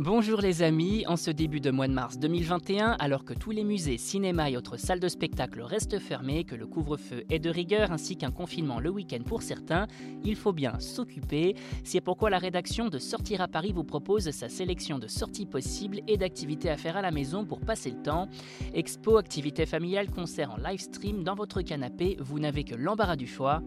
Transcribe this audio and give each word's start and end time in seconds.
Bonjour 0.00 0.40
les 0.40 0.62
amis, 0.62 1.04
en 1.08 1.16
ce 1.16 1.32
début 1.32 1.58
de 1.58 1.72
mois 1.72 1.88
de 1.88 1.92
mars 1.92 2.20
2021, 2.20 2.92
alors 3.00 3.24
que 3.24 3.34
tous 3.34 3.50
les 3.50 3.64
musées, 3.64 3.98
cinémas 3.98 4.48
et 4.48 4.56
autres 4.56 4.76
salles 4.76 5.00
de 5.00 5.08
spectacle 5.08 5.60
restent 5.60 5.98
fermés, 5.98 6.44
que 6.44 6.54
le 6.54 6.68
couvre-feu 6.68 7.24
est 7.28 7.40
de 7.40 7.50
rigueur 7.50 7.90
ainsi 7.90 8.16
qu'un 8.16 8.30
confinement 8.30 8.78
le 8.78 8.90
week-end 8.90 9.24
pour 9.26 9.42
certains, 9.42 9.88
il 10.22 10.36
faut 10.36 10.52
bien 10.52 10.78
s'occuper. 10.78 11.56
C'est 11.82 12.00
pourquoi 12.00 12.30
la 12.30 12.38
rédaction 12.38 12.90
de 12.90 12.98
Sortir 13.00 13.40
à 13.40 13.48
Paris 13.48 13.72
vous 13.72 13.82
propose 13.82 14.30
sa 14.30 14.48
sélection 14.48 15.00
de 15.00 15.08
sorties 15.08 15.46
possibles 15.46 15.98
et 16.06 16.16
d'activités 16.16 16.70
à 16.70 16.76
faire 16.76 16.96
à 16.96 17.02
la 17.02 17.10
maison 17.10 17.44
pour 17.44 17.58
passer 17.58 17.90
le 17.90 18.00
temps. 18.00 18.28
Expo, 18.74 19.16
activités 19.16 19.66
familiales, 19.66 20.12
concerts 20.12 20.52
en 20.52 20.58
live 20.58 20.78
stream 20.78 21.24
dans 21.24 21.34
votre 21.34 21.60
canapé, 21.60 22.16
vous 22.20 22.38
n'avez 22.38 22.62
que 22.62 22.76
l'embarras 22.76 23.16
du 23.16 23.26
choix. 23.26 23.64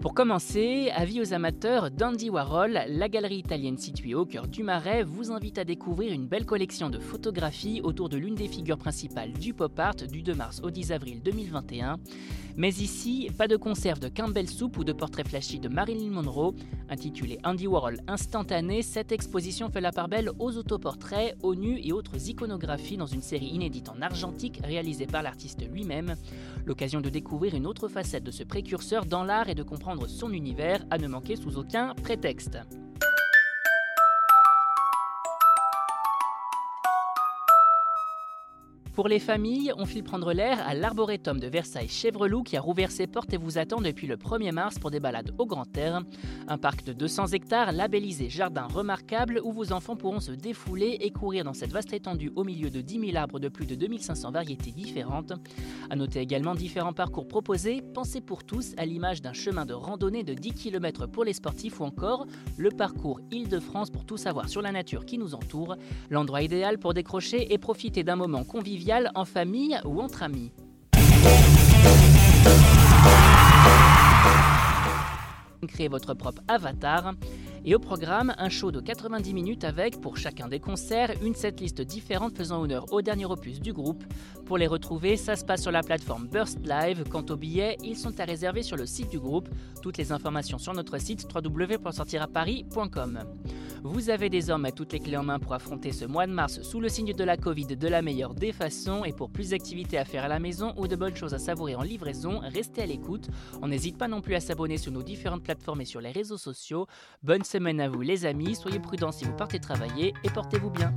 Pour 0.00 0.14
commencer, 0.14 0.90
avis 0.94 1.20
aux 1.20 1.34
amateurs 1.34 1.90
d'Andy 1.90 2.30
Warhol, 2.30 2.78
la 2.86 3.08
galerie 3.08 3.38
italienne 3.38 3.78
située 3.78 4.14
au 4.14 4.26
cœur 4.26 4.46
du 4.46 4.62
Marais 4.62 5.02
vous 5.02 5.32
invite 5.32 5.58
à 5.58 5.64
découvrir 5.64 6.12
une 6.12 6.28
belle 6.28 6.46
collection 6.46 6.88
de 6.88 7.00
photographies 7.00 7.80
autour 7.82 8.08
de 8.08 8.16
l'une 8.16 8.36
des 8.36 8.46
figures 8.46 8.78
principales 8.78 9.32
du 9.32 9.54
pop 9.54 9.76
art 9.76 9.96
du 9.96 10.22
2 10.22 10.34
mars 10.34 10.60
au 10.62 10.70
10 10.70 10.92
avril 10.92 11.20
2021. 11.24 11.98
Mais 12.56 12.70
ici, 12.70 13.30
pas 13.38 13.46
de 13.46 13.56
conserve 13.56 14.00
de 14.00 14.08
Campbell 14.08 14.48
Soup 14.48 14.76
ou 14.78 14.84
de 14.84 14.92
portrait 14.92 15.22
flashy 15.22 15.60
de 15.60 15.68
Marilyn 15.68 16.10
Monroe. 16.10 16.54
Intitulée 16.88 17.38
Andy 17.44 17.68
Warhol 17.68 17.98
instantané, 18.08 18.82
cette 18.82 19.12
exposition 19.12 19.68
fait 19.68 19.80
la 19.80 19.92
part 19.92 20.08
belle 20.08 20.30
aux 20.40 20.56
autoportraits, 20.56 21.36
aux 21.42 21.54
nus 21.54 21.78
et 21.84 21.92
autres 21.92 22.28
iconographies 22.28 22.96
dans 22.96 23.06
une 23.06 23.22
série 23.22 23.46
inédite 23.46 23.88
en 23.88 24.02
argentique 24.02 24.60
réalisée 24.64 25.06
par 25.06 25.22
l'artiste 25.22 25.62
lui-même. 25.70 26.16
L'occasion 26.66 27.00
de 27.00 27.08
découvrir 27.08 27.54
une 27.54 27.66
autre 27.66 27.86
facette 27.86 28.24
de 28.24 28.32
ce 28.32 28.42
précurseur 28.42 29.06
dans 29.06 29.22
l'art 29.22 29.48
et 29.48 29.54
de 29.54 29.62
comprendre 29.62 29.87
son 30.06 30.32
univers 30.32 30.84
à 30.90 30.98
ne 30.98 31.08
manquer 31.08 31.36
sous 31.36 31.58
aucun 31.58 31.94
prétexte. 31.94 32.58
Pour 38.98 39.06
les 39.06 39.20
familles, 39.20 39.72
on 39.76 39.86
file 39.86 40.02
prendre 40.02 40.32
l'air 40.32 40.58
à 40.66 40.74
l'Arboretum 40.74 41.38
de 41.38 41.46
Versailles-Chevreloup 41.46 42.42
qui 42.42 42.56
a 42.56 42.60
rouvert 42.60 42.90
ses 42.90 43.06
portes 43.06 43.32
et 43.32 43.36
vous 43.36 43.56
attend 43.56 43.80
depuis 43.80 44.08
le 44.08 44.16
1er 44.16 44.50
mars 44.50 44.80
pour 44.80 44.90
des 44.90 44.98
balades 44.98 45.32
au 45.38 45.46
grand 45.46 45.68
air. 45.76 46.02
Un 46.48 46.58
parc 46.58 46.82
de 46.82 46.92
200 46.92 47.28
hectares 47.28 47.70
labellisé 47.70 48.28
jardin 48.28 48.66
remarquable 48.66 49.40
où 49.44 49.52
vos 49.52 49.72
enfants 49.72 49.94
pourront 49.94 50.18
se 50.18 50.32
défouler 50.32 50.98
et 51.00 51.12
courir 51.12 51.44
dans 51.44 51.52
cette 51.52 51.70
vaste 51.70 51.92
étendue 51.92 52.32
au 52.34 52.42
milieu 52.42 52.70
de 52.70 52.80
10 52.80 53.12
000 53.12 53.16
arbres 53.16 53.38
de 53.38 53.48
plus 53.48 53.66
de 53.66 53.76
2500 53.76 54.32
variétés 54.32 54.72
différentes. 54.72 55.32
A 55.90 55.94
noter 55.94 56.18
également 56.18 56.56
différents 56.56 56.92
parcours 56.92 57.28
proposés, 57.28 57.82
pensés 57.94 58.20
pour 58.20 58.42
tous 58.42 58.74
à 58.78 58.84
l'image 58.84 59.22
d'un 59.22 59.32
chemin 59.32 59.64
de 59.64 59.74
randonnée 59.74 60.24
de 60.24 60.34
10 60.34 60.54
km 60.54 61.06
pour 61.06 61.22
les 61.22 61.34
sportifs 61.34 61.78
ou 61.78 61.84
encore 61.84 62.26
le 62.56 62.70
parcours 62.70 63.20
Île-de-France 63.30 63.90
pour 63.90 64.04
tout 64.04 64.16
savoir 64.16 64.48
sur 64.48 64.60
la 64.60 64.72
nature 64.72 65.06
qui 65.06 65.18
nous 65.18 65.36
entoure. 65.36 65.76
L'endroit 66.10 66.42
idéal 66.42 66.78
pour 66.78 66.94
décrocher 66.94 67.54
et 67.54 67.58
profiter 67.58 68.02
d'un 68.02 68.16
moment 68.16 68.42
en 69.14 69.24
famille 69.24 69.78
ou 69.84 70.00
entre 70.00 70.22
amis. 70.22 70.50
Créez 75.66 75.88
votre 75.88 76.14
propre 76.14 76.40
avatar. 76.48 77.14
Et 77.64 77.74
au 77.74 77.78
programme, 77.78 78.32
un 78.38 78.48
show 78.48 78.70
de 78.70 78.80
90 78.80 79.34
minutes 79.34 79.64
avec, 79.64 80.00
pour 80.00 80.16
chacun 80.16 80.48
des 80.48 80.60
concerts, 80.60 81.12
une 81.22 81.34
setlist 81.34 81.82
différente 81.82 82.36
faisant 82.36 82.62
honneur 82.62 82.90
au 82.92 83.02
dernier 83.02 83.26
opus 83.26 83.60
du 83.60 83.72
groupe. 83.72 84.04
Pour 84.46 84.56
les 84.56 84.68
retrouver, 84.68 85.16
ça 85.16 85.36
se 85.36 85.44
passe 85.44 85.62
sur 85.62 85.72
la 85.72 85.82
plateforme 85.82 86.28
Burst 86.28 86.58
Live. 86.64 87.04
Quant 87.10 87.26
aux 87.28 87.36
billets, 87.36 87.76
ils 87.82 87.96
sont 87.96 88.18
à 88.20 88.24
réserver 88.24 88.62
sur 88.62 88.76
le 88.76 88.86
site 88.86 89.10
du 89.10 89.18
groupe. 89.18 89.48
Toutes 89.82 89.98
les 89.98 90.12
informations 90.12 90.58
sur 90.58 90.72
notre 90.72 90.98
site 90.98 91.26
www.sortiraparis.com. 91.34 93.18
Vous 93.82 94.10
avez 94.10 94.28
désormais 94.28 94.72
toutes 94.72 94.92
les 94.92 95.00
clés 95.00 95.16
en 95.16 95.22
main 95.22 95.38
pour 95.38 95.54
affronter 95.54 95.92
ce 95.92 96.04
mois 96.04 96.26
de 96.26 96.32
mars 96.32 96.62
sous 96.62 96.80
le 96.80 96.88
signe 96.88 97.12
de 97.12 97.24
la 97.24 97.36
Covid 97.36 97.66
de 97.66 97.88
la 97.88 98.02
meilleure 98.02 98.34
des 98.34 98.52
façons 98.52 99.04
et 99.04 99.12
pour 99.12 99.30
plus 99.30 99.50
d'activités 99.50 99.98
à 99.98 100.04
faire 100.04 100.24
à 100.24 100.28
la 100.28 100.38
maison 100.38 100.74
ou 100.76 100.88
de 100.88 100.96
bonnes 100.96 101.16
choses 101.16 101.34
à 101.34 101.38
savourer 101.38 101.74
en 101.74 101.82
livraison, 101.82 102.40
restez 102.40 102.82
à 102.82 102.86
l'écoute. 102.86 103.28
On 103.62 103.68
n'hésite 103.68 103.98
pas 103.98 104.08
non 104.08 104.20
plus 104.20 104.34
à 104.34 104.40
s'abonner 104.40 104.78
sur 104.78 104.92
nos 104.92 105.02
différentes 105.02 105.44
plateformes 105.44 105.80
et 105.80 105.84
sur 105.84 106.00
les 106.00 106.10
réseaux 106.10 106.38
sociaux. 106.38 106.86
Bonne 107.22 107.44
semaine 107.44 107.80
à 107.80 107.88
vous 107.88 108.00
les 108.00 108.26
amis, 108.26 108.56
soyez 108.56 108.80
prudents 108.80 109.12
si 109.12 109.24
vous 109.24 109.36
partez 109.36 109.60
travailler 109.60 110.14
et 110.24 110.30
portez-vous 110.30 110.70
bien. 110.70 110.92